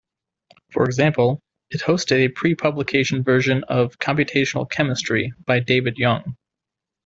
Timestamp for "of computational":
3.65-4.67